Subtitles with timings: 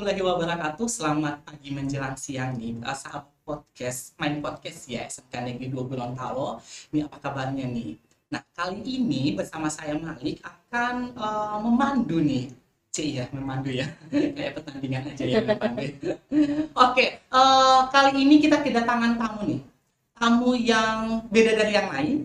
[0.00, 0.88] warahmatullahi wabarakatuh.
[0.88, 6.56] Selamat pagi menjelang siang nih, uh, sahabat podcast, main podcast ya, SMK Negeri 2 Gorontalo.
[6.88, 8.00] Ini apa kabarnya nih?
[8.32, 12.48] Nah, kali ini bersama saya Malik akan uh, memandu nih.
[12.88, 13.92] Cik ya, memandu ya.
[14.40, 15.40] Kayak pertandingan aja ya.
[16.88, 19.60] Oke, uh, kali ini kita kedatangan tamu nih.
[20.16, 22.16] Tamu yang beda dari yang lain.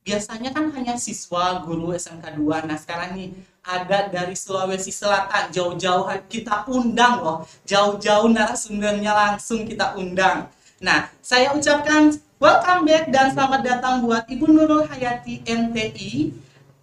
[0.00, 2.66] Biasanya kan hanya siswa, guru SMK 2.
[2.66, 7.38] Nah, sekarang nih ada dari Sulawesi Selatan jauh-jauh kita undang loh.
[7.68, 10.48] Jauh-jauh narasumbernya langsung kita undang.
[10.80, 16.32] Nah saya ucapkan welcome back dan selamat datang buat Ibu Nurul Hayati MTI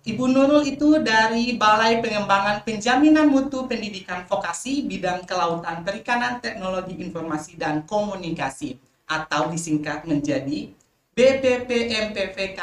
[0.05, 7.57] Ibu Nurul itu dari Balai Pengembangan Penjaminan Mutu Pendidikan Vokasi Bidang Kelautan Perikanan Teknologi Informasi
[7.57, 8.77] dan Komunikasi
[9.09, 10.69] atau disingkat menjadi
[11.17, 12.61] BPPMPVK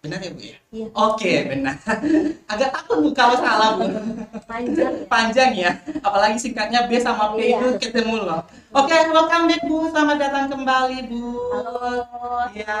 [0.00, 0.56] Benar ya Bu ya?
[0.72, 0.86] Iya.
[0.96, 1.76] Oke, benar.
[2.56, 3.84] Agak takut Bu kalau salah Bu.
[4.48, 5.04] Panjang ya.
[5.04, 5.70] Panjang ya.
[6.00, 7.60] Apalagi singkatnya B sama P Iya.
[7.60, 8.40] itu ketemu loh.
[8.72, 9.92] Oke, welcome back Bu.
[9.92, 11.36] Selamat datang kembali Bu.
[11.52, 12.48] Halo.
[12.56, 12.80] Iya.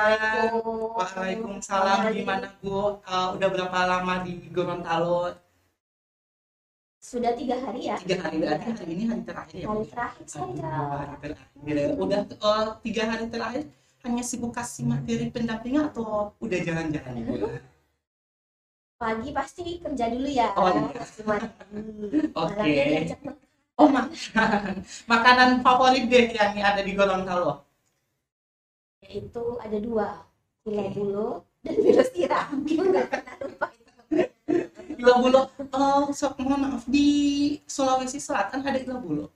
[0.96, 2.16] Waalaikumsalam.
[2.16, 3.04] Gimana Bu?
[3.04, 5.36] Eh, udah berapa lama di Gorontalo?
[7.04, 8.00] Sudah tiga hari ya.
[8.00, 9.84] Tiga hari berarti hari ini hari terakhir ya Bu?
[9.84, 10.72] Hari terakhir saja.
[10.72, 12.00] hari terakhir.
[12.00, 13.64] Udah eh, tiga hari terakhir
[14.04, 17.36] hanya sibuk kasih materi pendampingan atau udah jalan-jalan nih Bu?
[19.00, 20.52] Pagi pasti kerja dulu ya.
[20.56, 20.84] Oh, iya.
[22.36, 22.72] Oke.
[23.16, 23.48] Makan.
[23.80, 27.64] Oh makanan, makanan favorit deh yang ada di Gorontalo.
[29.00, 30.20] Yaitu ada dua.
[30.60, 31.28] Gula bulo
[31.64, 32.60] dan virus tiram.
[32.60, 33.92] Mungkin nggak pernah lupa itu.
[35.00, 35.40] Gila bulo,
[35.72, 37.08] oh, so, mohon maaf di
[37.64, 39.32] Sulawesi Selatan ada gila bulo?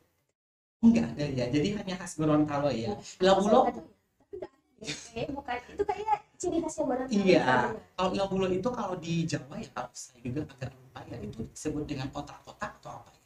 [0.84, 2.92] Enggak ada ya, jadi hanya khas Gorontalo ya.
[3.16, 3.72] Gila bulo,
[4.84, 5.56] Kayaknya bukan.
[5.72, 7.06] Itu kayak ciri khasnya barat.
[7.08, 7.44] iya.
[7.96, 11.40] Kalau gila bulo itu kalau di Jawa ya, kalau saya juga agak lupa ya itu
[11.48, 13.20] disebut dengan otak-otak atau apa ya?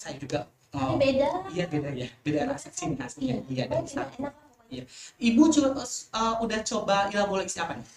[0.00, 0.40] Saya juga,
[0.74, 1.28] Ini oh, beda.
[1.54, 3.40] iya beda ya, beda rasa ciri khasnya.
[3.46, 4.10] Iya, dari Pokoknya sana.
[4.18, 4.34] enak.
[4.72, 4.84] enak.
[5.22, 7.88] Ibu juga uh, udah coba gila bulo isi apa nih?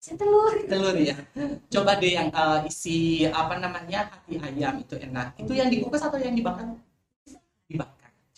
[0.00, 0.56] Si telur.
[0.64, 1.12] telur ya
[1.68, 6.16] coba deh yang uh, isi apa namanya hati ayam itu enak itu yang dikukus atau
[6.16, 6.72] yang dibakar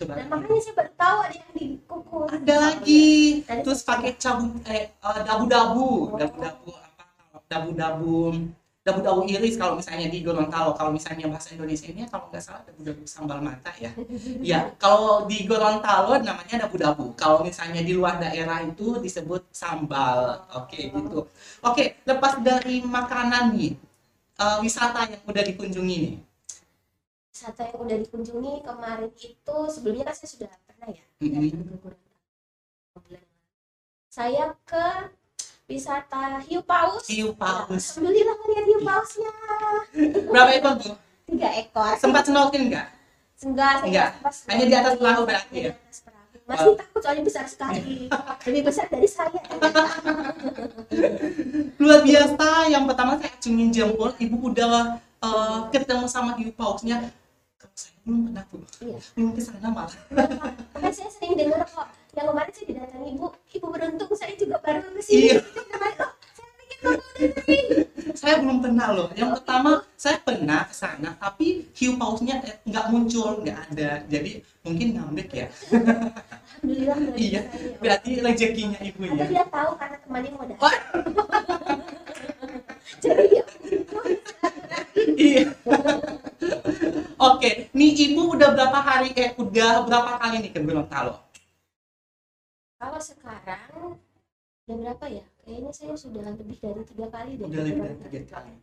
[0.03, 2.29] coba Dan makanya saya baru tahu ada yang dikukus.
[2.35, 3.07] ada lagi.
[3.47, 5.91] Tadi terus pakai cabu eh uh, dabu-dabu.
[6.19, 7.05] Dabu-dabu apa?
[7.47, 8.19] Dabu-dabu
[8.83, 13.07] dabu-dabu iris kalau misalnya di Gorontalo kalau misalnya bahasa Indonesia ini kalau nggak salah dabu-dabu
[13.07, 13.95] sambal mata ya.
[14.51, 17.15] Ya kalau di Gorontalo namanya dabu-dabu.
[17.15, 20.43] Kalau misalnya di luar daerah itu disebut sambal.
[20.59, 21.31] Oke gitu.
[21.63, 23.73] Oke lepas dari makanan nih
[24.43, 26.15] eh, wisata yang udah dikunjungi nih
[27.33, 31.81] wisata yang udah dikunjungi kemarin itu sebelumnya kan saya sudah pernah ya Mhm.
[31.81, 33.19] Gorontalo.
[34.13, 34.87] saya ke
[35.65, 37.09] wisata hiu paus.
[37.09, 37.97] Hiu paus.
[37.97, 39.33] Alhamdulillah ngeliat hiu pausnya.
[40.29, 40.97] Berapa ekor tuh?
[41.25, 41.97] Tiga ekor.
[41.97, 42.89] Sempat snorkeling nggak?
[43.43, 44.11] Enggak saya Enggak.
[44.53, 45.73] Hanya di atas perahu berarti ya?
[46.45, 48.13] Masih takut soalnya besar sekali.
[48.45, 49.41] Lebih besar dari saya.
[51.81, 52.49] Luar biasa.
[52.69, 54.13] Yang pertama saya acungin jempol.
[54.21, 57.09] Ibu udah eh, ketemu sama hiu pausnya
[57.73, 58.99] saya belum pernah tuh Iya.
[59.17, 59.97] belum ke sana malah
[60.77, 64.85] kan saya sering dengar kok yang kemarin saya didatangi ibu ibu beruntung saya juga baru
[64.85, 65.17] ke sini.
[65.33, 65.37] Iya.
[65.41, 66.13] Kemarin, oh,
[68.13, 69.09] saya belum pernah loh.
[69.17, 73.91] Yang pertama saya pernah ke sana tapi hiu pausnya eh, nggak muncul nggak ada.
[74.13, 75.47] Jadi mungkin ngambek ya.
[75.73, 77.41] Alhamdulillah iya.
[77.81, 79.25] berarti rezekinya ibu ya.
[79.33, 80.61] Dia tahu karena temannya mau datang.
[80.61, 80.77] Wah.
[83.03, 83.45] Jadi ya,
[85.17, 85.43] iya
[87.23, 88.51] oke nih ibu udah
[89.03, 91.19] hari eh udah berapa kali nih ke Gorontalo
[92.79, 93.99] kalau sekarang
[94.63, 95.27] udah berapa ya?
[95.43, 97.47] Kayaknya saya sudah lebih dari tiga kali deh.
[97.51, 98.55] udah lebih dari tiga kali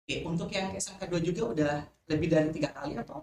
[0.00, 1.74] oke untuk yang SMK 2 juga udah
[2.08, 3.20] lebih dari tiga kali atau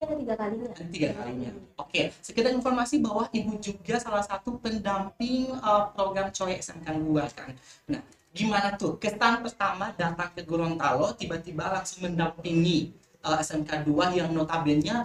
[0.00, 0.72] Ada tiga kalinya.
[0.72, 1.50] Ada tiga kalinya.
[1.76, 7.52] Oke, sekedar informasi bahwa ibu juga salah satu pendamping uh, program Coy SMK 2 kan.
[7.84, 8.00] Nah,
[8.32, 12.96] gimana tuh kesan pertama datang ke Gorontalo tiba-tiba langsung mendampingi
[13.28, 15.04] uh, SMK 2 yang notabene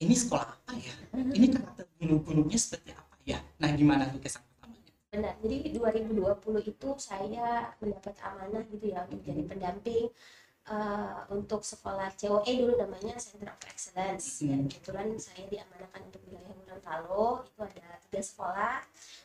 [0.00, 0.94] ini sekolah apa ya?
[1.12, 3.38] Ini karakter guru-gurunya seperti apa ya?
[3.60, 4.92] Nah, gimana tuh kesan pertamanya?
[5.12, 5.34] Benar.
[5.44, 10.08] Jadi 2020 itu saya mendapat amanah gitu ya untuk jadi pendamping
[10.70, 14.40] eh, untuk sekolah COE dulu namanya Center of Excellence.
[14.44, 14.68] Dan Hmm.
[14.70, 18.74] kebetulan saya diamanahkan untuk wilayah Gorontalo itu ada tiga sekolah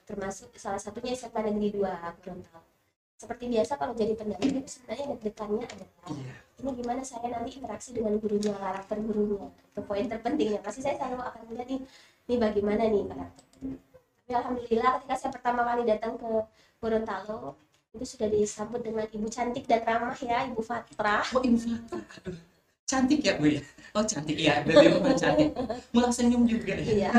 [0.03, 2.74] termasuk salah satunya SMA Negeri 2 Gorontalo.
[3.15, 6.33] Seperti biasa kalau jadi pendamping itu sebenarnya deg-degannya adalah Iya.
[6.59, 9.47] ini gimana saya nanti interaksi dengan gurunya karakter gurunya?
[9.71, 11.79] Itu poin terpentingnya pasti saya selalu akan melihat nih
[12.25, 13.43] ini bagaimana nih karakter
[14.25, 16.29] tapi alhamdulillah ketika saya pertama kali datang ke
[16.81, 17.53] Gorontalo
[17.93, 21.21] itu sudah disambut dengan ibu cantik dan ramah ya ibu Fatra.
[21.29, 22.01] Oh, Ibu Fatra.
[22.25, 22.33] Aduh.
[22.89, 23.61] cantik ya bu ya?
[23.93, 24.33] Oh cantik.
[24.33, 25.53] Ya dari cantik.
[25.93, 26.85] Malah senyum juga ya.
[27.05, 27.11] Iya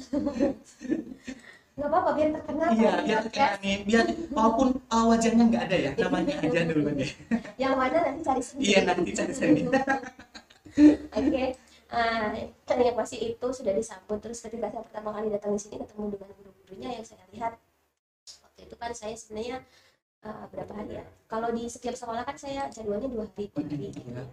[1.80, 3.32] nggak apa-apa biar terkenal iya biar podcast.
[3.32, 4.04] kayak nih biar
[4.36, 7.12] walaupun uh, wajahnya nggak ada ya namanya aja dulu deh
[7.56, 9.62] yang mana nanti cari sendiri iya nanti cari sendiri
[11.18, 11.44] Oke,
[11.90, 12.30] uh,
[12.70, 14.22] yang pasti itu sudah disambut.
[14.22, 17.58] Terus ketika saya pertama kali datang di sini ketemu dengan guru-gurunya yang saya lihat
[18.46, 19.66] waktu itu kan saya sebenarnya
[20.22, 21.04] uh, berapa hari ya?
[21.26, 23.90] Kalau di setiap sekolah kan saya jadwalnya dua hari, dua hari.
[23.90, 23.98] gitu.
[24.06, 24.24] Iya.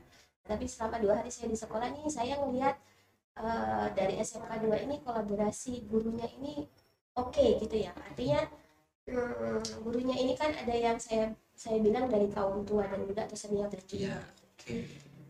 [0.47, 2.75] Tapi selama dua hari saya di sekolah ini saya ngelihat
[3.41, 6.63] uh, dari SMK 2 ini kolaborasi gurunya ini
[7.17, 7.91] oke gitu ya.
[7.97, 8.45] Artinya
[9.09, 13.37] hmm, gurunya ini kan ada yang saya saya bilang dari kaum tua dan muda atau
[13.37, 14.23] senior iya junior.
[14.53, 14.85] Oke.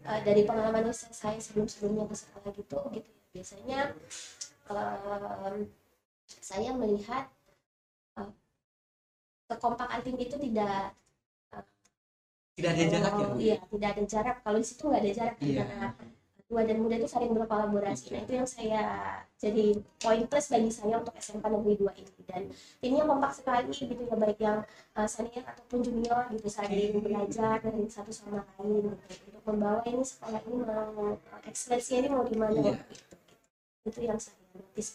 [0.07, 3.12] Uh, dari pengalaman saya sebelum-sebelumnya ke sekolah gitu gitu.
[3.31, 3.92] Biasanya
[4.72, 5.68] um,
[6.28, 7.31] saya melihat
[8.19, 8.31] uh,
[9.48, 10.92] kekompakan tim itu tidak
[12.57, 14.38] tidak ada jarak ya bu iya tidak ada jarak.
[14.42, 15.62] Kalau di situ nggak ada jarak Iya.
[15.62, 15.88] karena
[16.47, 18.23] tua dan muda itu saling berkolaborasi nah Iya.
[18.23, 18.83] itu yang saya
[19.35, 19.65] jadi
[19.99, 22.41] poin plus bagi saya untuk SMK Negeri 2 ini dan
[22.79, 24.59] timnya kompak sekali gitu ya baik yang
[24.95, 29.99] uh, senior ataupun junior gitu saling belajar dari satu sama lain gitu untuk membawa ini
[30.01, 32.73] sekolah ini mau ekspresinya ini mau di mana Iya.
[32.79, 33.35] gitu, gitu.
[33.91, 34.91] itu yang saya notice.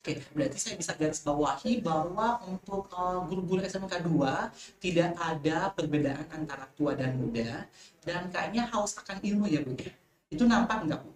[0.00, 6.24] Oke, berarti saya bisa garis bawahi bahwa untuk uh, guru-guru SMK 2 tidak ada perbedaan
[6.32, 7.68] antara tua dan muda
[8.00, 9.92] dan kayaknya haus akan ilmu ya Bu ya.
[10.30, 11.10] Itu nampak nggak Bu?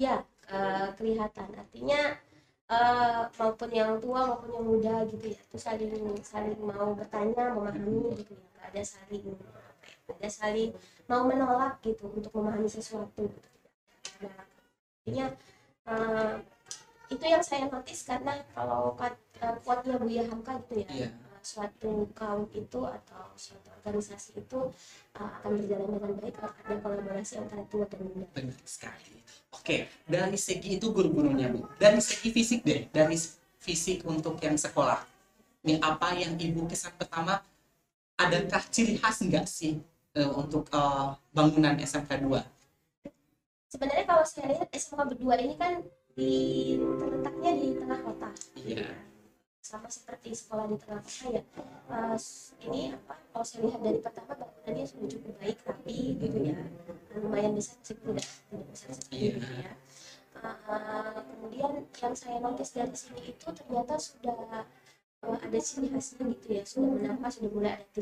[0.00, 0.18] ya
[0.50, 2.18] uh, kelihatan artinya
[2.66, 5.92] uh, maupun yang tua maupun yang muda gitu ya itu saling
[6.26, 9.24] saling mau bertanya memahami gitu ya Nggak ada saling
[10.10, 10.70] ada saling
[11.06, 13.48] mau menolak gitu untuk memahami sesuatu gitu.
[14.26, 14.42] nah,
[15.02, 15.26] artinya
[15.86, 16.34] uh,
[17.12, 18.96] itu yang saya notice karena kalau
[19.62, 21.08] quote-nya Buya Hamka gitu ya Iya.
[21.42, 24.70] Uh, suatu kaum itu atau suatu organisasi itu
[25.18, 29.18] uh, akan berjalan dengan baik kalau ada kolaborasi antara tua dan muda Benar sekali.
[29.50, 31.66] Oke, dari segi itu guru-gurunya Bu.
[31.76, 33.18] Dari segi fisik deh, dari
[33.58, 35.02] fisik untuk yang sekolah.
[35.66, 37.42] Ini apa yang Ibu kesan pertama?
[38.16, 39.82] Adakah ciri khas nggak sih
[40.14, 42.38] eh, untuk eh, bangunan SMK 2?
[43.72, 45.80] sebenarnya kalau saya lihat SMK berdua ini kan
[46.12, 48.28] di terletaknya di tengah kota
[48.60, 49.11] Iya.
[49.62, 51.42] Sama seperti sekolah di tengah kota ya.
[52.18, 56.56] S- ini apa kalau saya lihat dari pertama bangunannya sudah cukup baik rapi gitu ya.
[57.14, 59.30] Lumayan besar sih tidak tidak besar sekali Iya.
[59.38, 59.72] gitu ya.
[60.42, 64.66] Eh, kemudian yang saya notice dari sini itu ternyata sudah
[65.22, 66.62] eh, ada ciri khasnya gitu ya.
[66.66, 68.00] Sudah menambah sudah mulai ada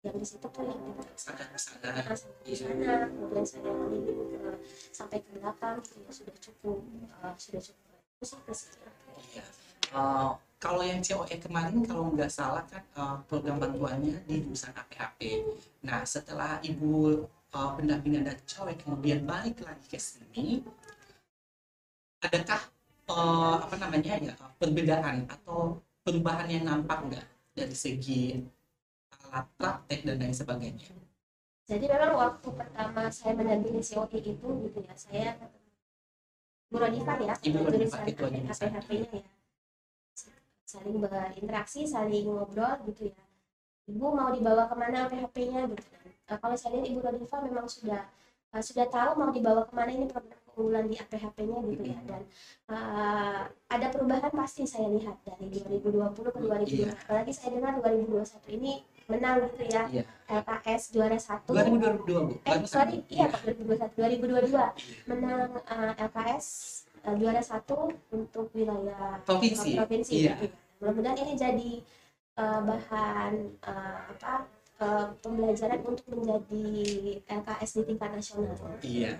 [0.00, 1.44] yang di situ tuh yang di Sana
[2.40, 4.39] di kemudian saya ke
[4.90, 6.78] sampai ke belakang ya sudah cukup
[7.20, 7.84] uh, sudah cukup
[8.20, 8.72] bagus sih.
[9.32, 9.44] Iya.
[9.90, 10.30] Eh,
[10.60, 15.20] kalau yang COE kemarin kalau nggak salah kan eh, program bantuannya di jurusan APHP.
[15.88, 20.60] Nah setelah ibu eh, pendampingan dan COE kemudian balik lagi ke sini,
[22.20, 22.60] adakah
[23.08, 27.26] eh, apa namanya ya perbedaan atau perubahan yang nampak nggak
[27.56, 28.44] dari segi
[29.32, 30.99] alat praktek dan lain sebagainya?
[31.70, 35.38] Jadi memang waktu pertama saya mendampingi COE itu gitu ya saya
[36.66, 38.68] Bu Rodifa ya Ibu Rodifa, jurusan Ketua jurusan.
[38.74, 39.30] APHP-nya ya
[40.66, 43.22] saling berinteraksi saling ngobrol gitu ya
[43.90, 46.06] Ibu mau dibawa ke mana PHP-nya gitu kan.
[46.06, 48.06] Eh, kalau saya lihat Ibu Rodifa memang sudah
[48.50, 52.22] eh, sudah tahu mau dibawa ke mana ini program keunggulan di APHP-nya gitu ya dan
[52.70, 56.90] eh, ada perubahan pasti saya lihat dari 2020 ke 2021 Iya.
[56.94, 58.72] apalagi saya dengar 2021 ini
[59.10, 60.04] menang gitu ya Iya.
[60.30, 62.34] LKS juara satu 2022 bu.
[62.40, 64.54] eh sorry iya Pak 2021 2022
[65.06, 66.46] menang eh, LKS
[67.02, 69.74] eh, juara satu untuk wilayah Provinsi.
[69.74, 70.34] provinsi Iya.
[70.38, 71.70] gitu mudah-mudahan ini jadi
[72.36, 74.32] eh, bahan eh, apa
[74.78, 76.64] eh, pembelajaran untuk menjadi
[77.26, 79.18] LKS di tingkat nasional Iya.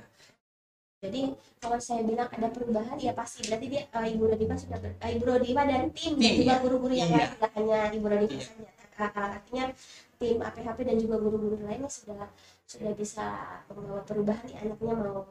[1.00, 1.20] jadi
[1.56, 5.10] kalau saya bilang ada perubahan ya pasti berarti dia eh, Ibu Rodifa sudah ber- eh,
[5.12, 6.60] Ibu Rodifa dan tim dan juga iya.
[6.60, 7.18] guru-guru yang Iya.
[7.18, 8.46] lain tidak hanya Ibu Rodifa Iya.
[8.46, 8.68] saja
[9.08, 9.72] artinya
[10.20, 12.28] tim APHP dan juga guru-guru lainnya sudah
[12.68, 13.24] sudah bisa
[13.72, 15.24] membawa perubahan nih anaknya mau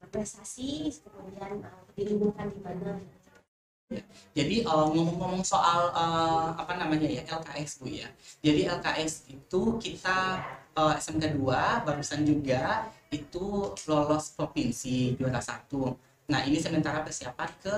[0.00, 2.96] berprestasi kemudian eh, diunggulkan di mana
[4.36, 8.08] Jadi eh, ngomong-ngomong soal eh, apa namanya ya LKS Bu ya.
[8.44, 10.44] Jadi LKS itu kita
[10.76, 15.96] eh, SMK 2 barusan juga itu lolos provinsi juara satu.
[16.28, 17.76] Nah ini sementara persiapan ke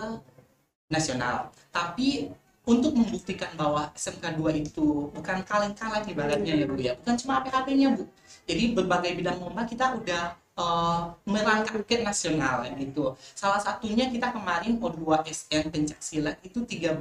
[0.90, 1.54] nasional.
[1.70, 2.26] Tapi
[2.68, 6.92] untuk membuktikan bahwa SMK 2 itu bukan kaleng-kaleng ibaratnya ya Bu ya.
[7.00, 8.04] Bukan cuma APHP-nya Bu.
[8.44, 13.16] Jadi berbagai bidang lomba kita udah eh, merangkak ke nasional gitu.
[13.32, 17.00] Salah satunya kita kemarin O2 SN pencak silat itu 13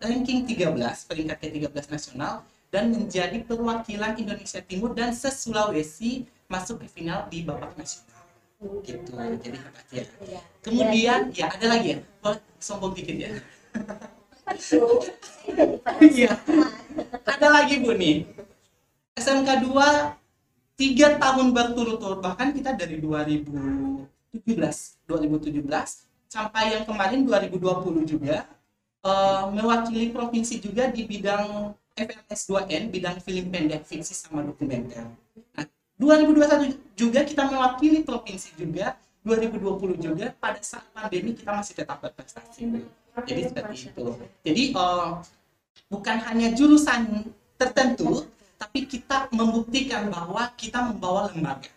[0.00, 0.76] ranking 13
[1.08, 7.40] peringkat ke 13 nasional dan menjadi perwakilan Indonesia Timur dan se-Sulawesi masuk ke final di
[7.46, 8.12] babak nasional
[8.84, 10.40] gitu jadi hebat ya Iya.
[10.64, 11.98] kemudian ya ada lagi ya
[12.56, 13.30] sombong dikit ya
[16.00, 16.36] Iya.
[17.24, 18.28] ada lagi bu nih
[19.16, 24.44] SMK 2 tiga tahun berturut-turut bahkan kita dari 2017
[25.06, 25.64] 2017
[26.30, 28.46] sampai yang kemarin 2020 juga
[29.06, 35.06] eh, mewakili provinsi juga di bidang FLS 2N bidang film pendek fiksi sama dokumenter
[35.54, 41.96] nah 2021 juga kita mewakili provinsi juga 2020 juga pada saat pandemi kita masih tetap
[42.04, 42.68] berprestasi.
[43.22, 44.04] Jadi seperti itu
[44.42, 45.10] jadi eh,
[45.88, 48.26] bukan hanya jurusan tertentu,
[48.58, 51.70] tapi kita membuktikan bahwa kita membawa lembaga.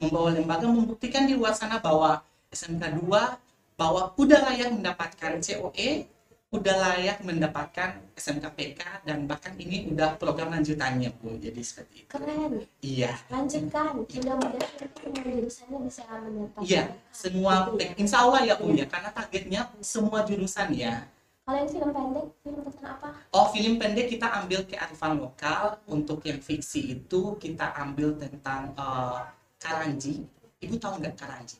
[0.00, 6.08] Membawa lembaga membuktikan di luar sana bahwa SMK 2 bahwa udah layak mendapatkan COE,
[6.50, 11.38] udah layak mendapatkan SMK PK dan bahkan ini udah program lanjutannya Bu.
[11.38, 12.10] Jadi seperti itu.
[12.10, 12.66] Keren.
[12.82, 13.14] Iya.
[13.30, 14.02] Lanjutkan.
[14.02, 16.66] Mudah-mudahan semua jurusannya bisa mendapatkan.
[16.66, 16.82] Iya,
[17.14, 17.54] semua
[17.94, 21.06] insya Allah ya Bu ya, karena targetnya semua jurusan ya.
[21.46, 23.10] Kalau yang film pendek, film tentang apa?
[23.30, 25.78] Oh, film pendek kita ambil kearifan lokal.
[25.86, 29.18] Untuk yang fiksi itu kita ambil tentang eh,
[29.62, 30.26] Karanji.
[30.58, 31.58] Ibu tahu nggak Karanji?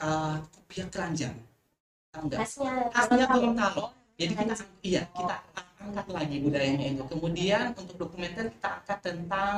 [0.00, 1.36] Eh, kopiah keranjang.
[2.12, 2.40] Tahu nggak?
[2.92, 3.99] Khasnya Gorontalo.
[4.20, 5.36] Jadi kita iya kita
[5.80, 7.02] angkat lagi budayanya itu.
[7.08, 9.54] Kemudian untuk dokumenter kita angkat tentang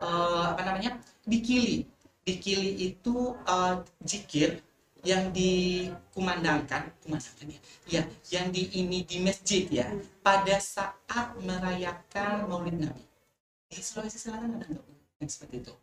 [0.00, 0.96] eh, apa namanya?
[1.28, 1.84] Dikili.
[2.24, 4.64] Dikili itu eh, jikir
[5.06, 8.02] yang dikumandangkan, kumandangkan ya, ya,
[8.34, 9.86] yang di ini di masjid ya,
[10.18, 13.06] pada saat merayakan Maulid Nabi.
[13.70, 15.74] Di Sulawesi Selatan ada nggak seperti itu?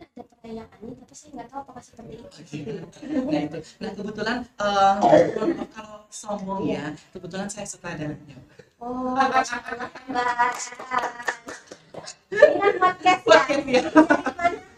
[0.00, 2.72] Ada perayaannya, tapi saya nggak tahu apakah seperti itu.
[3.20, 4.94] Nah itu, nah kebetulan eh,
[5.36, 8.40] maaf kalau sombong ya, kebetulan saya sutradaranya.
[8.80, 10.56] Oh, Masya Allah, Mbak.
[12.32, 13.40] Ini kan podcast ya.
[13.44, 13.82] Podcast ya.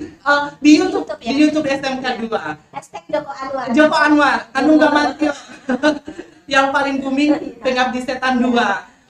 [0.02, 1.30] Eh, di YouTube, YouTube ya?
[1.30, 2.74] di YouTube SMK 2.
[2.74, 3.66] Hashtag Joko Anwar.
[3.70, 5.26] Joko Anwar, anu mati.
[6.50, 8.50] yang paling booming pengabdi setan 2.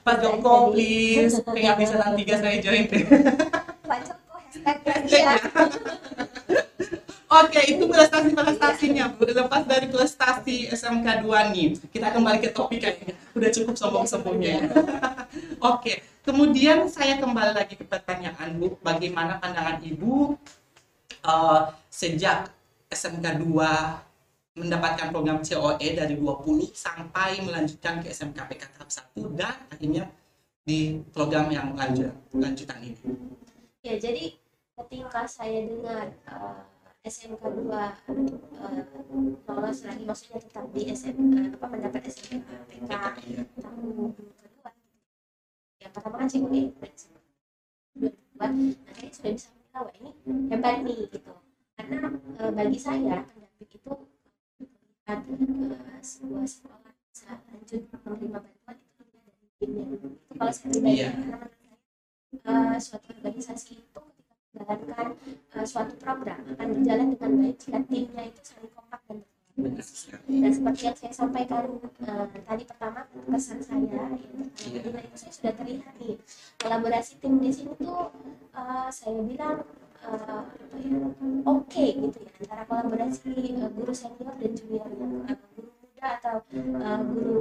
[0.03, 2.85] Pak Joko, please, pengabdi setan 3 saya join.
[3.89, 4.22] Pak Joko
[4.63, 5.35] hashtag Hashtag ya.
[5.35, 6.63] ya.
[7.33, 9.17] Oke, itu prestasi-prestasinya.
[9.17, 9.25] Bu.
[9.25, 13.17] Lepas dari prestasi SMK 2 nih, kita kembali ke topik kayaknya.
[13.33, 14.69] Udah cukup sombong-sombongnya.
[15.73, 20.37] Oke, kemudian saya kembali lagi ke pertanyaan Bu, bagaimana pandangan Ibu
[21.25, 22.53] eh, sejak
[22.93, 29.57] SMK 2 mendapatkan program COE dari 20 sampai melanjutkan ke SMK PK tahap 1 dan
[29.73, 30.05] akhirnya
[30.61, 33.01] di program yang lanjut lanjutan ini.
[33.81, 34.37] Ya, jadi
[34.73, 36.61] ketika saya dengar eh,
[37.03, 38.83] SMK 2 eh,
[39.45, 42.91] lolos lagi maksudnya tetap di SMK apa mendapat SMK PK
[43.59, 44.71] tahun kedua
[45.77, 47.21] yang pertama kan SMK kedua
[48.33, 48.49] nah
[48.97, 50.11] saya sudah bisa menilai wah ini
[50.49, 51.33] hebat nih gitu
[51.77, 51.97] karena
[52.41, 53.91] eh, bagi saya pendamping itu
[55.03, 60.97] melihat eh, sebuah sekolah bisa lanjut menerima bantuan itu dari timnya itu kalau saya pribadi
[60.97, 61.07] Iya.
[61.13, 61.53] karena menurut
[62.41, 64.01] saya suatu organisasi itu
[64.53, 65.07] menjalankan
[65.53, 66.39] eh, suatu program.
[66.53, 69.17] Akan berjalan dengan baik jika timnya itu saling kompak dan
[70.25, 71.63] dan seperti yang saya sampaikan
[72.01, 74.17] eh, tadi pertama pesan saya yang
[74.63, 74.81] Iya.
[74.81, 76.15] pertama itu saya sudah terlihat nih
[76.57, 78.09] kolaborasi tim di sini tuh
[78.53, 79.61] eh, saya bilang
[80.03, 80.97] ya,
[81.45, 85.69] oke gitu ya antara kolaborasi eh, guru senior dan juniornya eh, guru
[86.03, 87.39] muda atau eh, guru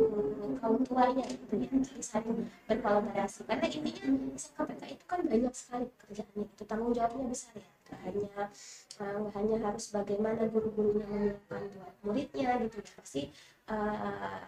[0.63, 3.43] kaum tuanya gitu ya saling berkolaborasi.
[3.43, 4.07] Karena intinya
[4.39, 7.71] SKPK itu kan banyak sekali pekerjaannya itu tanggung jawabnya besar ya.
[7.91, 8.31] Gak hanya
[9.03, 13.23] eh, hanya harus bagaimana guru-gurunya menyiapkan buat muridnya gitu ya pasti
[13.67, 14.43] eh,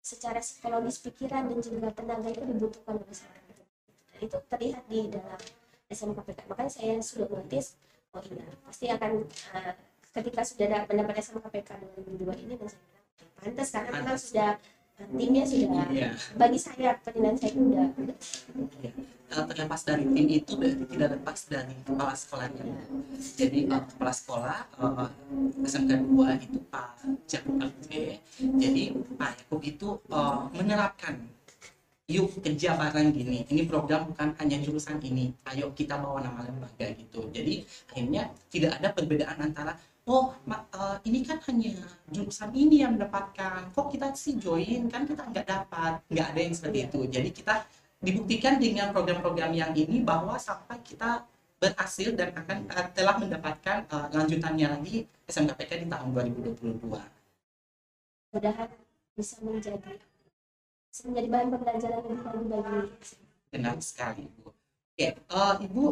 [0.00, 5.40] secara psikologis pikiran dan juga tenaga itu dibutuhkan oleh seorang dan itu terlihat di dalam
[5.92, 6.48] SMKPK.
[6.48, 7.76] Makanya saya sudah notice
[8.16, 9.74] oh iya pasti akan eh,
[10.16, 11.68] ketika sudah ada mendapat SMKPK
[12.08, 12.99] 2002 ini dan saya bilang "Oke,
[13.40, 14.50] pantas karena memang sudah
[15.00, 16.08] eh, timnya sudah Iya.
[16.36, 17.86] bagi saya penilaian saya itu udah,
[18.80, 18.92] Ya.
[19.30, 22.64] Kalau terlepas dari tim itu berarti tidak lepas dari kepala sekolahnya.
[23.38, 25.08] Jadi eh, kepala sekolah eh,
[25.64, 26.88] SMK 2 itu Pak
[27.30, 27.62] Jakub.
[28.58, 28.82] Jadi
[29.14, 31.14] Pak Jakub itu eh, menerapkan
[32.10, 33.46] yuk kerja bareng gini.
[33.46, 35.30] Ini program bukan hanya jurusan ini.
[35.46, 37.30] Ayo kita bawa nama lembaga gitu.
[37.30, 37.62] Jadi
[37.94, 39.78] akhirnya tidak ada perbedaan antara
[40.10, 41.70] oh ma- eh, ini kan hanya
[42.10, 46.54] jurusan ini yang mendapatkan kok kita sih join kan kita nggak dapat nggak ada yang
[46.56, 47.54] seperti itu jadi kita
[48.00, 51.22] dibuktikan dengan program-program yang ini bahwa sampai kita
[51.60, 56.80] berhasil dan akan eh, telah mendapatkan eh, lanjutannya lagi SMKPK di tahun 2022
[58.34, 58.68] mudahan
[59.14, 59.94] bisa menjadi
[61.06, 62.80] menjadi bahan pembelajaran yang lagi bagi
[63.50, 64.50] benar sekali Bu
[65.00, 65.84] Oke, eh, Ibu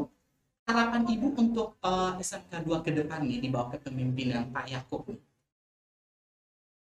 [0.69, 5.21] harapan Ibu untuk eh, SMK 2 ke depan nih di bawah kepemimpinan Pak Yakub nih.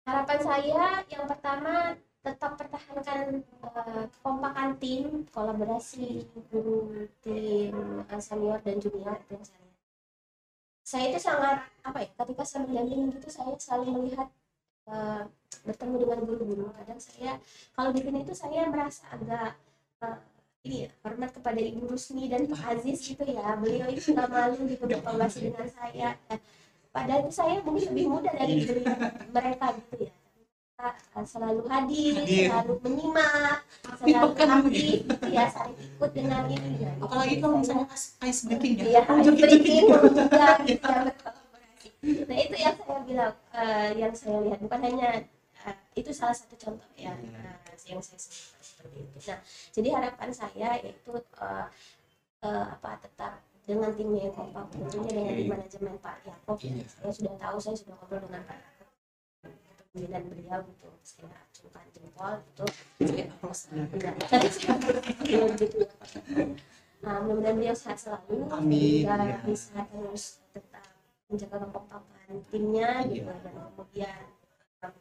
[0.05, 8.77] Harapan saya yang pertama tetap pertahankan eh, kekompakan tim, kolaborasi guru, tim eh, senior dan
[8.77, 9.71] junior yang saya.
[10.85, 12.09] Saya itu sangat apa ya?
[12.13, 14.29] Ketika saya mendampingi itu saya selalu melihat
[14.85, 15.23] eh,
[15.61, 16.65] bertemu dengan guru-guru.
[16.73, 17.33] Kadang saya
[17.73, 19.55] kalau di sini itu saya merasa agak
[20.01, 20.19] eh,
[20.63, 23.57] ini ya hormat kepada Ibu Rusmi dan Pak Aziz gitu ya.
[23.57, 26.09] Beliau itu nggak malu gitu berkolaborasi dengan saya.
[26.29, 26.41] Eh,
[26.89, 28.93] Padahal itu saya mungkin lebih muda dari beliau
[29.33, 30.13] mereka gitu ya.
[30.77, 32.51] Kita selalu hadir, Hadir.
[32.53, 34.45] selalu menyimak, Aktif selalu ya.
[34.51, 36.71] aktif gitu ya, saling ikut dengan ini.
[36.79, 36.91] ya.
[36.99, 38.85] Apalagi kalau misalnya ice- ice breaking ya.
[38.85, 40.09] Iya, Oh, ice joget-joget breaking gitu.
[40.11, 41.89] juga gitu ya, berkolaborasi.
[42.29, 45.11] Nah itu yang saya bilang, eh, yang saya lihat bukan hanya
[45.65, 47.41] eh, itu salah satu contoh ya Iya.
[47.69, 49.17] eh, yang saya sebutkan seperti itu.
[49.31, 49.39] Nah
[49.73, 51.67] jadi harapan saya yaitu eh,
[52.43, 55.47] eh, apa tetap dengan timnya yang kompak tentunya dengan Oke.
[55.47, 56.83] manajemen Pak Yakob Iya.
[56.89, 58.89] saya sudah tahu saya sudah ngobrol dengan Pak Yakob
[59.79, 62.65] kepemimpinan beliau gitu saya acungkan jempol gitu
[63.53, 63.85] Saya.
[63.93, 64.75] Enggak, tapi saya
[65.59, 65.91] gitu ya.
[67.03, 69.39] Nah, mudah-mudahan beliau sehat selalu Amin, sehingga ya.
[69.43, 70.87] bisa terus tetap
[71.27, 73.43] menjaga kekompakan timnya gitu Iya.
[73.43, 74.19] dan kemudian
[74.87, 74.95] um,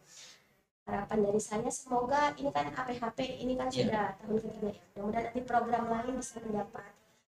[0.84, 3.86] harapan dari saya semoga ini kan APHP ini kan Iya.
[3.86, 6.92] sudah tahun ketiga ya mudah-mudahan nanti program lain bisa mendapat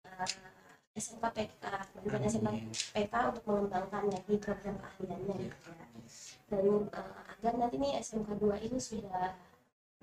[0.06, 0.28] uh,
[0.96, 2.50] SMK PK bantuan SMK.
[2.96, 5.86] PK untuk mengembangkan lagi program keahliannya gitu ya
[6.46, 9.36] dan uh, agar nanti nih SMK 2 ini sudah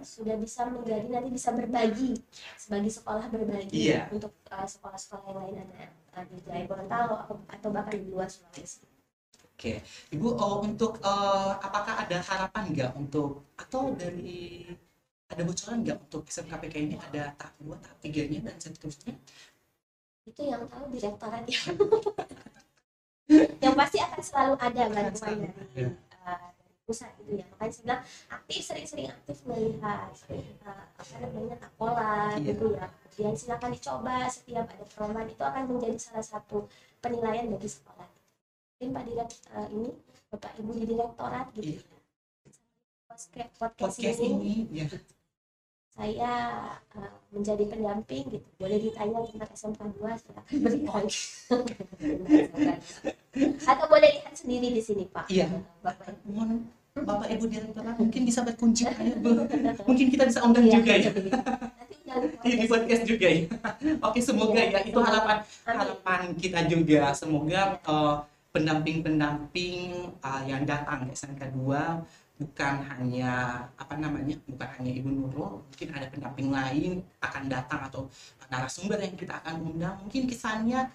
[0.02, 2.18] sudah bisa menjadi nanti bisa berbagi
[2.56, 4.11] sebagai sekolah berbagi Iya.
[4.11, 5.82] untuk uh, sekolah-sekolah yang lain ada
[6.18, 8.82] uh, di Jaya Gorontalo atau, atau bahkan di luar Sulawesi.
[9.62, 9.78] Oke,
[10.11, 14.66] Ibu oh, untuk eh, apakah ada harapan nggak untuk atau dari
[15.31, 19.14] ada bocoran nggak untuk SMKPK ini ada tahap dua, tahap tiganya dan seterusnya?
[20.26, 21.62] Itu yang tahu direktorat ya.
[23.62, 25.87] yang pasti akan selalu ada bantuan dari
[26.27, 26.51] uh,
[26.83, 27.46] pusat gitu ya.
[27.55, 28.03] Makanya saya bilang
[28.35, 30.11] aktif sering-sering aktif melihat
[30.66, 32.51] uh, apa namanya takola Iya.
[32.51, 32.90] gitu ya.
[33.14, 36.66] Kemudian silakan dicoba setiap ada program itu akan menjadi salah satu
[36.98, 38.11] penilaian bagi sekolah.
[38.83, 39.90] Mungkin Pak Direktur uh, ini
[40.27, 41.79] Bapak Ibu di direktorat gitu Iya.
[41.79, 41.87] ya.
[43.07, 44.87] Podcast, podcast, Podcast ini, ini, ya.
[45.95, 46.33] saya
[46.99, 48.42] uh, menjadi pendamping gitu.
[48.59, 51.05] Boleh ditanya tentang SMK 2 silakan berikan.
[53.71, 55.31] Atau boleh lihat sendiri di sini Pak.
[55.31, 55.47] Iya.
[55.79, 56.42] Bapak Ibu.
[57.07, 58.90] Bapak Ibu direktorat mungkin bisa berkunjung
[59.23, 59.47] Bu.
[59.87, 60.75] Mungkin kita bisa undang Iya.
[60.83, 61.11] juga ya.
[61.14, 63.47] Undang Di podcast juga ya.
[64.03, 65.38] Oke, semoga ya itu harapan
[65.71, 68.16] harapan kita juga semoga eh,
[68.52, 75.62] pendamping-pendamping eh, yang datang ke SMK 2 bukan hanya apa namanya bukan hanya Ibu Nurul
[75.62, 78.10] mungkin ada pendamping lain akan datang atau
[78.50, 80.90] narasumber yang kita akan undang mungkin kisahnya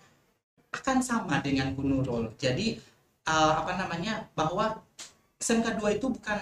[0.70, 2.30] akan sama dengan Bu Nurul.
[2.38, 2.78] Jadi
[3.26, 4.78] eh, apa namanya bahwa
[5.42, 6.40] SMK 2 itu bukan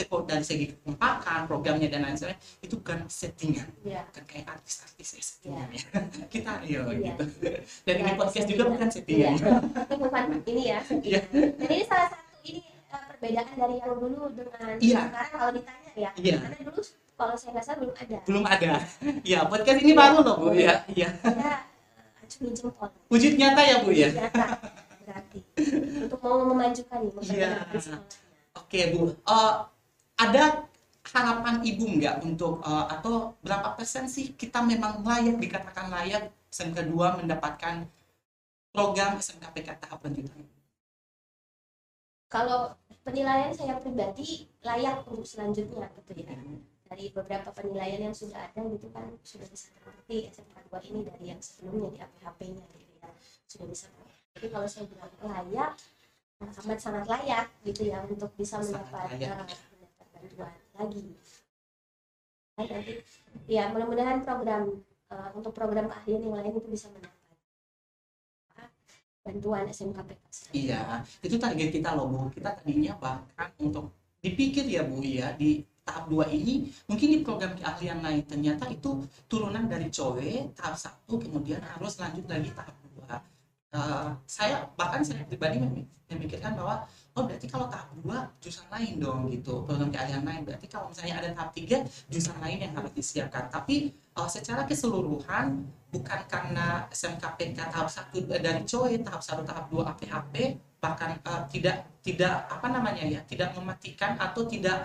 [0.00, 4.00] dari segi kekompakan programnya dan lain sebagainya itu bukan settingan Iya.
[4.04, 5.82] bukan kayak artis-artis ya settingan ya.
[6.32, 7.14] kita yo Iya.
[7.16, 7.24] gitu
[7.82, 8.94] dan ini Iya, podcast juga bukan Iya.
[8.94, 9.32] settingan
[9.74, 10.80] Itu bukan ini ya.
[11.00, 11.20] Iya.
[11.32, 15.00] Dan ini salah satu ini uh, perbedaan dari yang dulu dengan Iya.
[15.04, 16.10] sekarang kalau ditanya ya.
[16.14, 16.36] Iya.
[16.38, 16.80] Karena dulu
[17.14, 18.18] kalau saya nggak salah belum ada.
[18.24, 18.72] belum ada
[19.26, 22.86] ya podcast ini baru loh bu ya iya Saya uh, acungi jempol.
[23.08, 24.46] wujud nyata ya bu ya Nyata
[25.02, 25.40] berarti
[25.98, 27.50] untuk mau memajukan nih Iya.
[27.66, 27.96] sekolahnya.
[28.54, 29.54] oke bu Eh,
[30.18, 30.66] ada
[31.08, 36.90] harapan ibu nggak untuk eh, atau berapa persen sih kita memang layak dikatakan layak SMK
[36.90, 37.86] 2 mendapatkan
[38.74, 40.44] program SMKPK tahap lanjutan
[42.28, 42.76] Kalau
[43.08, 46.36] penilaian saya pribadi layak untuk selanjutnya gitu ya.
[46.88, 51.24] Dari beberapa penilaian yang sudah ada gitu kan sudah bisa terbukti SMK 2 ini dari
[51.32, 53.08] yang sebelumnya di APHP-nya gitu ya.
[53.48, 53.88] Sudah bisa
[54.38, 55.72] jadi kalau saya bilang layak
[56.38, 59.58] amat sangat layak gitu ya untuk bisa Sangat mendapat
[60.18, 61.04] bantuan lagi.
[62.58, 62.92] Nanti
[63.46, 64.82] ya mudah-mudahan program
[65.14, 67.14] eh, untuk program keahlian yang lain itu bisa mendapat
[68.50, 68.64] apa,
[69.22, 70.22] bantuan SMKPK.
[70.52, 72.18] Iya, itu target kita loh Bu.
[72.34, 77.56] Kita tadinya bahkan untuk dipikir ya Bu ya di tahap 2 ini mungkin di program
[77.56, 83.08] keahlian lain ternyata itu turunan dari COE tahap 1 kemudian harus lanjut lagi tahap 2.
[83.68, 88.06] Eh, saya bahkan saya pribadi mem- memikirkan bahwa oh berarti kalau tahap 2
[88.38, 89.66] jurusan lain dong gitu.
[89.66, 93.50] Program keahlian lain berarti kalau misalnya ada tahap 3 jurusan lain yang harus disiapkan.
[93.50, 99.82] Tapi eh, secara keseluruhan bukan karena SMKPK tahap 1 dari COE tahap 1 tahap 2
[99.82, 100.34] APHP
[100.78, 101.76] bahkan eh, tidak
[102.06, 104.78] tidak apa namanya ya tidak mematikan atau tidak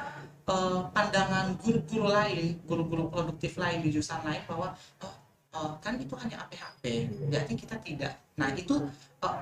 [0.49, 4.73] eh, pandangan guru-guru lain guru-guru produktif lain di jurusan lain bahwa
[5.05, 5.13] oh
[5.53, 6.83] oh, kan itu hanya APHP
[7.29, 8.13] berarti kita tidak.
[8.41, 8.81] Nah itu
[9.21, 9.35] oh,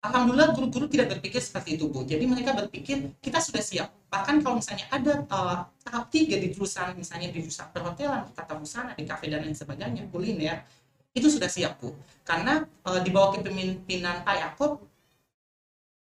[0.00, 2.08] Alhamdulillah guru-guru tidak berpikir seperti itu Bu.
[2.08, 3.88] Jadi mereka berpikir kita sudah siap.
[4.08, 8.96] Bahkan kalau misalnya ada uh, tahap tiga di jurusan misalnya di jurusan perhotelan, tata busana,
[8.96, 10.64] di kafe dan lain sebagainya, kuliner,
[11.12, 11.92] itu sudah siap Bu.
[12.24, 14.80] Karena uh, di bawah kepemimpinan Pak Yakob,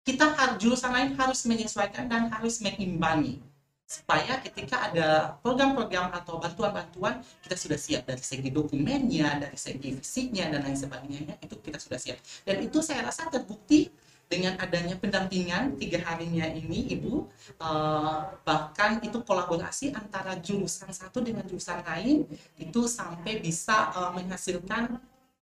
[0.03, 3.39] kita harus jurusan lain harus menyesuaikan dan harus mengimbangi
[3.85, 8.03] supaya ketika ada program-program atau bantuan-bantuan kita sudah siap.
[8.09, 12.17] Dari segi dokumennya, dari segi fisiknya dan lain sebagainya itu kita sudah siap.
[12.41, 13.93] Dan itu saya rasa terbukti
[14.25, 17.29] dengan adanya pendampingan tiga harinya ini ibu.
[17.61, 22.25] Uh, bahkan itu kolaborasi antara jurusan satu dengan jurusan lain
[22.57, 24.97] itu sampai bisa uh, menghasilkan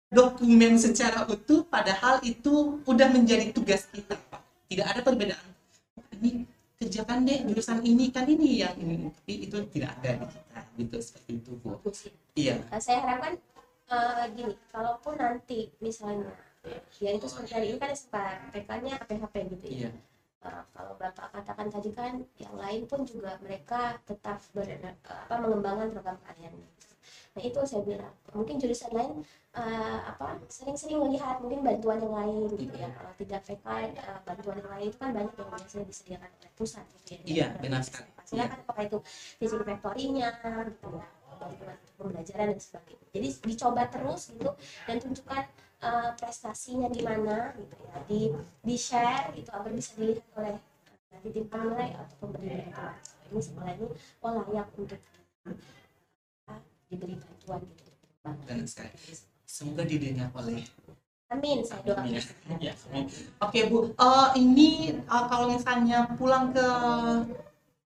[0.10, 4.42] dokumen secara utuh padahal itu udah menjadi tugas kita pak.
[4.66, 5.46] Tidak ada perbedaan.
[6.18, 6.50] Ini
[6.82, 9.14] kerjakan deh jurusan ini kan ini yang ini.
[9.14, 11.78] Tapi itu tidak ada di kita gitu seperti itu bu.
[12.34, 12.56] Iya.
[12.74, 13.38] Uh, saya harapkan
[13.94, 16.34] uh, gini kalaupun nanti misalnya
[16.98, 19.74] ya itu seperti hari ini kan SPK-nya PHP gitu ya.
[19.78, 19.92] Iya.
[20.42, 24.66] Uh, kalau bapak katakan tadi kan yang lain pun juga mereka tetap ber,
[25.06, 26.58] apa mengembangkan program kalian
[27.32, 29.24] nah itu saya bilang mungkin jurusan lain
[29.56, 32.90] uh, apa sering-sering melihat mungkin bantuan yang lain gitu ya.
[32.96, 33.66] Kalau tidak PK
[34.00, 37.20] uh, bantuan yang lain itu kan banyak yang biasanya disediakan oleh pusat gitu ya.
[37.28, 38.10] Iya, benar sekali.
[38.22, 38.98] silakan apakah itu
[39.44, 40.30] fisik factory-nya
[40.72, 41.08] gitu ya
[41.42, 43.08] bantuan untuk pembelajaran dan sebagainya.
[43.12, 44.52] Jadi dicoba terus gitu
[44.88, 45.44] dan tunjukkan
[45.82, 47.96] uh, prestasinya di mana gitu ya.
[48.08, 48.20] Di
[48.64, 50.56] di share gitu agar bisa dilihat oleh
[51.12, 52.96] nanti tim penilai atau pemberi bantuan.
[53.32, 53.88] Ini sekolah ini
[54.22, 55.02] oh layak untuk
[55.50, 57.92] uh, diberi bantuan gitu.
[58.22, 60.64] Benar sekali semoga didengar oleh
[61.28, 62.08] amin saya doakan.
[62.60, 63.06] Ya, amin.
[63.40, 66.68] Oke Bu, Eh, ini eh, kalau misalnya pulang ke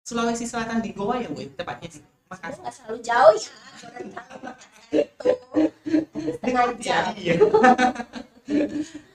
[0.05, 2.61] Sulawesi Selatan di Goa ya Bu, tepatnya di Sebenarnya Makassar.
[2.63, 3.51] nggak selalu jauh ya
[6.37, 7.35] setengah jam Iya.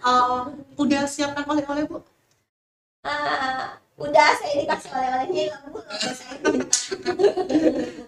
[0.06, 0.42] Eh,
[0.80, 2.00] udah siapkan oleh-oleh Bu?
[3.04, 5.88] Ah, udah saya dikasih oleh-olehnya ya minta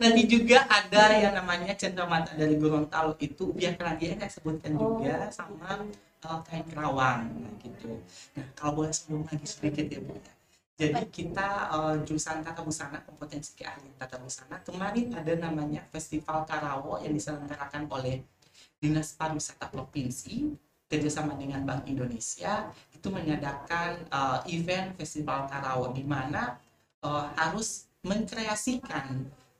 [0.04, 5.88] Nanti juga ada yang namanya cenderamata dari Gorontalo itu biar kalian saya sebutkan juga sama
[6.28, 8.04] eh, kain kerawang nah, gitu.
[8.36, 10.12] Nah kalau boleh sebelum lagi sedikit ya Bu.
[10.12, 10.34] ya.
[10.78, 17.00] Jadi kita eh, jurusan tata busana kompetensi keahlian tata busana kemarin ada namanya Festival Karawo
[17.00, 18.28] yang diselenggarakan oleh
[18.78, 26.56] Dinas Pariwisata Provinsi kerjasama dengan Bank Indonesia itu mengadakan eh, event Festival Karawo di mana
[27.04, 29.08] eh, harus mengkreasikan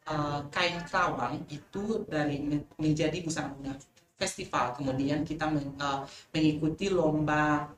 [0.08, 3.76] eh, kain kerawang itu dari men- menjadi busana
[4.18, 4.74] festival.
[4.78, 6.00] Kemudian kita men- eh,
[6.34, 7.70] mengikuti lomba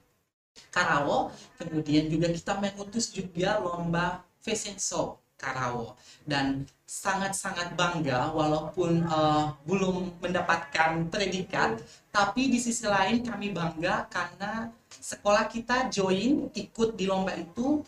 [0.76, 4.06] Karawo kemudian juga kita mengutus juga lomba
[4.44, 5.96] fashion show Karawo
[6.28, 11.80] dan sangat-sangat bangga walaupun eh, belum mendapatkan predikat
[12.12, 14.68] tapi di sisi lain kami bangga karena
[15.00, 17.82] sekolah kita join ikut di lomba itu.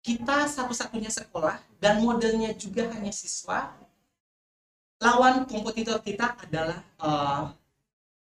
[0.00, 3.74] Kita satu-satunya sekolah dan modelnya juga hanya siswa.
[5.02, 7.42] Lawan kompetitor kita adalah eh,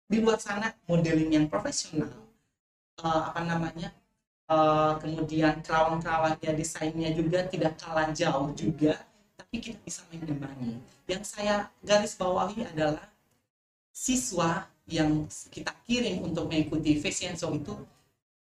[0.09, 2.09] di luar sana modeling yang profesional.
[2.99, 3.93] Eh, apa namanya
[4.49, 8.97] eh, kemudian kerawang-kerawangnya desainnya juga tidak kalah jauh juga
[9.35, 13.05] tapi kita bisa mengimbangi yang saya garis bawahi adalah
[13.95, 17.73] siswa yang kita kirim untuk mengikuti fashion show itu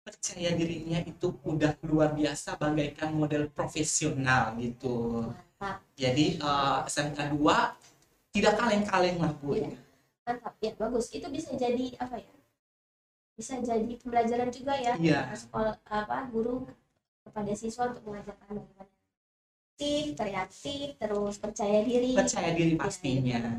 [0.06, 5.26] percaya dirinya itu udah luar biasa bagaikan model profesional gitu.
[5.98, 9.58] Jadi eh, SMK 2 tidak kaleng-kaleng lah bu.
[9.58, 9.74] Iya.
[10.28, 10.54] mantap.
[10.62, 11.10] Ya bagus.
[11.10, 12.35] Itu bisa jadi apa ya
[13.36, 15.36] bisa jadi pembelajaran juga ya Iya.
[15.36, 16.64] sekolah apa guru
[17.22, 18.88] kepada siswa untuk mengajarkan bagaimana
[19.76, 23.52] aktif kreatif terus percaya diri percaya diri Ya, pastinya ya.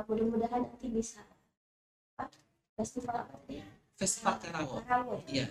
[0.00, 1.20] mudah-mudahan nanti bisa
[2.16, 2.30] apa
[2.72, 3.60] festival apa tadi
[3.98, 5.28] festival Karawo ya.
[5.28, 5.46] iya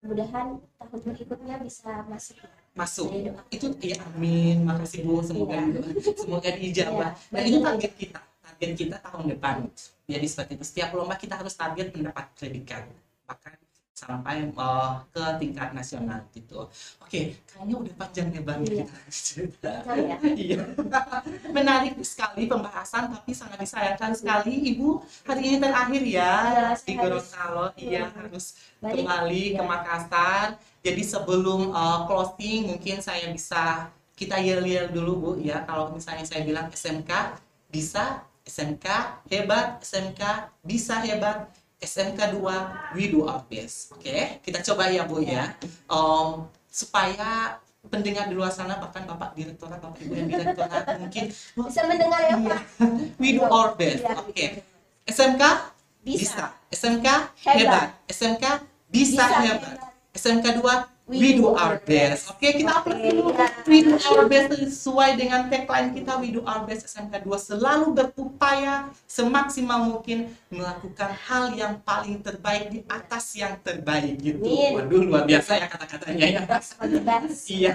[0.00, 2.48] mudahan tahun berikutnya bisa masuk ya.
[2.72, 3.10] masuk
[3.52, 5.82] itu ya amin makasih bu semoga Iya.
[6.16, 7.50] semoga diijabah Iya, dan baik.
[7.50, 8.20] itu target kita
[8.60, 9.56] target kita tahun depan
[10.04, 12.84] jadi seperti itu setiap lomba kita harus target mendapat predikat
[13.24, 13.56] bahkan
[13.96, 16.68] sampai eh, ke tingkat nasional gitu
[17.00, 18.84] oke kayaknya udah panjang lebar nih Iya.
[18.84, 20.58] kita cerita Jangan ya Iya.
[21.56, 27.64] Menarik sekali pembahasan tapi sangat disayangkan sekali Ibu hari ini terakhir ya Iya, di Gorontalo
[27.76, 28.02] iya Iya.
[28.12, 28.44] harus
[28.80, 29.68] balik kembali ke Iya.
[29.68, 30.46] Makassar.
[30.80, 36.40] Jadi sebelum uh, closing mungkin saya bisa kita yel-yel dulu Bu ya kalau misalnya saya
[36.44, 37.36] bilang SMK
[37.68, 38.86] bisa SMK
[39.30, 40.20] hebat SMK
[40.60, 41.46] bisa hebat
[41.78, 43.94] SMK 2 we do our best.
[43.94, 45.54] Oke, kita coba ya Bu ya.
[45.86, 47.56] Om, supaya
[47.88, 52.34] pendengar di luar sana bahkan Bapak Direktorat, Bapak Ibu yang Direktorat mungkin bisa mendengar ya
[52.36, 52.44] Iya.
[52.44, 52.60] Pak
[53.22, 54.02] we do our best.
[54.02, 54.34] Iya, Oke.
[54.34, 54.60] gitu.
[55.08, 55.42] SMK
[56.00, 56.52] Bisa.
[56.68, 57.06] SMK
[57.40, 57.56] Hebat.
[57.56, 57.88] hebat.
[58.08, 58.44] SMK
[58.90, 59.72] bisa, Bisa hebat.
[59.72, 59.78] hebat.
[60.12, 62.30] SMK 2 We we do our best.
[62.30, 63.34] Oke, kita Oke, upload dulu.
[63.34, 63.46] iya.
[63.66, 67.86] We do our best sesuai dengan tagline kita we do our best SMK 2 selalu
[67.98, 74.46] berupaya semaksimal mungkin melakukan hal yang paling terbaik di atas yang terbaik gitu.
[74.46, 76.42] Waduh, luar biasa ya kata-katanya ya.
[77.50, 77.72] Iya.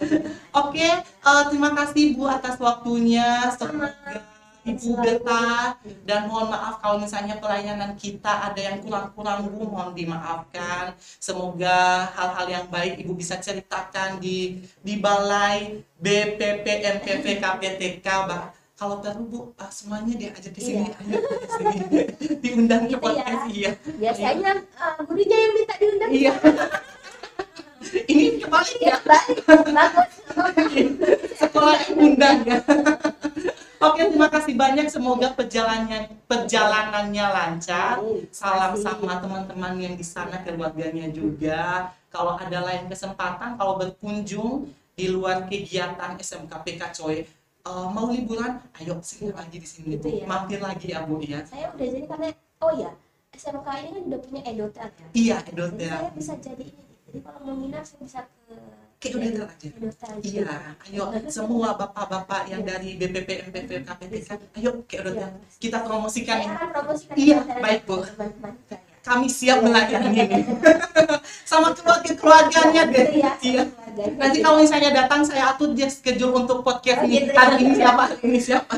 [0.64, 3.52] Oke, eh, terima kasih Bu atas waktunya.
[3.60, 5.72] Semoga Ibu betah
[6.04, 10.92] dan mohon maaf kalau misalnya pelayanan kita ada yang kurang-kurang Bu, mohon dimaafkan.
[11.16, 16.66] Semoga hal-hal yang baik Ibu bisa ceritakan di di balai BPP
[17.00, 18.52] MPP KPTK Bah.
[18.76, 21.20] Kalau perlu Bu, eh, semuanya diajak ke sini, Iya.
[22.40, 23.00] Diundang ke Gitu ya.
[23.00, 23.70] podcast iya.
[23.96, 26.10] Biasanya eh, gurunya yang minta diundang.
[26.12, 26.32] Iya.
[28.06, 28.96] Ini kebalik ya.
[28.96, 28.96] Ya.
[30.36, 30.92] Bagus.
[31.36, 32.56] sekolah undang ya.
[34.60, 34.86] Banyak.
[34.92, 37.94] Semoga perjalanannya perjalanannya lancar.
[38.28, 41.88] Salam sama teman-teman yang di sana, keluarganya juga.
[42.12, 44.68] Kalau ada lain kesempatan, kalau berkunjung
[44.98, 50.20] di luar kegiatan SMK PK Coy, eh, mau liburan, ayo sini lagi di sini, Gitu
[50.20, 50.24] ya.
[50.28, 51.40] Mampir lagi ya, Bu ya.
[51.46, 52.28] Saya udah jadi karena
[52.60, 52.90] oh ya
[53.32, 55.06] SMK ini kan udah punya edotel ya.
[55.16, 55.96] Iya, Jadi edotel.
[55.96, 56.84] saya bisa jadi ini.
[57.08, 58.54] Jadi kalau mau nginap saya bisa ke
[59.00, 59.64] Ke edotel aja.
[59.64, 60.12] Edotel.
[60.20, 60.52] Iya,
[60.84, 64.28] ayo semua bapak-bapak yang dari BPP, MPP, KPTK,
[64.60, 65.16] ayo edotel.
[65.16, 65.28] Iya.
[65.56, 66.36] Kita promosikan.
[67.16, 68.04] Iya, baik, Bu.
[69.00, 70.44] kami siap melayani ini.
[71.48, 73.08] Sama keluarga keluarganya deh.
[73.16, 73.62] Iya, iya.
[74.20, 77.24] nanti kalau misalnya datang saya atur dia schedule untuk podcast Oh, ini.
[77.24, 77.40] gitu ya.
[77.40, 78.02] hari ini siapa?
[78.12, 78.74] Hari ini siapa?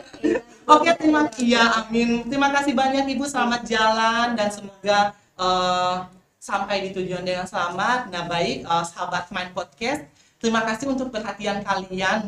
[0.72, 2.24] Oke, terima iya amin.
[2.24, 3.28] Terima kasih banyak ibu.
[3.28, 5.96] Selamat jalan dan semoga eh,
[6.42, 10.02] sampai di tujuan dengan selamat nah baik eh, sahabat main podcast
[10.42, 12.26] Terima kasih untuk perhatian kalian.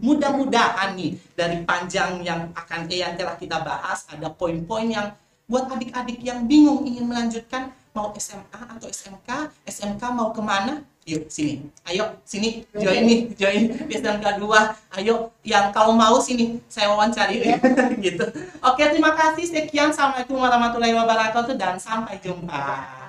[0.00, 5.12] Mudah-mudahan nih dari panjang yang akan eh, yang telah kita bahas ada poin-poin yang
[5.44, 10.80] buat adik-adik yang bingung ingin melanjutkan mau SMA atau SMK, SMK mau ke mana?
[11.04, 14.96] Yuk sini, ayo sini join nih, join SMK 2.
[14.96, 17.52] Ayo yang kalau mau sini saya wawancari
[18.04, 18.24] gitu.
[18.64, 19.92] Oke terima kasih sekian.
[19.92, 23.05] Assalamualaikum warahmatullahi wabarakatuh dan sampai jumpa.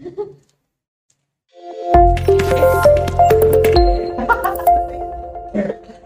[0.00, 0.10] Yeah.